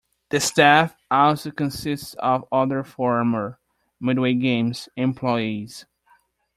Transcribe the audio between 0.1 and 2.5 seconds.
The staff also consists of